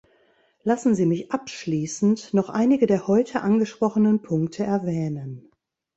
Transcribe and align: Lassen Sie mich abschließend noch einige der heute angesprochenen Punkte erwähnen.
Lassen 0.63 0.95
Sie 0.95 1.05
mich 1.05 1.31
abschließend 1.31 2.33
noch 2.33 2.49
einige 2.49 2.87
der 2.87 3.05
heute 3.05 3.41
angesprochenen 3.41 4.23
Punkte 4.23 4.63
erwähnen. 4.63 5.51